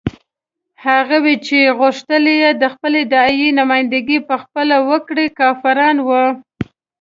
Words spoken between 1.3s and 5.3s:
چې غوښتل یې د خپلې داعیې نمايندګي په خپله وکړي